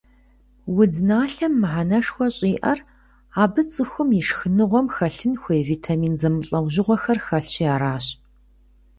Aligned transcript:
Удзналъэм 0.79 1.53
мыхьэнэшхуэ 1.61 2.27
щӀиӀэр 2.35 2.79
абы 3.41 3.61
цӀыхум 3.71 4.09
и 4.19 4.21
шхыныгъуэм 4.27 4.87
хэлъын 4.95 5.33
хуей 5.41 5.63
витамин 5.71 6.13
зэмылӀэужьыгъуэхэр 6.21 7.19
хэлъщи 7.25 7.65
аращ. 7.73 8.05